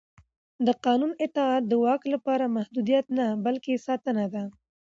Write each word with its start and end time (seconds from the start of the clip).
د 0.65 0.67
قانون 0.85 1.11
اطاعت 1.25 1.63
د 1.67 1.73
واک 1.83 2.01
لپاره 2.13 2.53
محدودیت 2.57 3.05
نه 3.17 3.25
بلکې 3.45 3.83
ساتنه 3.87 4.25
ده 4.33 4.43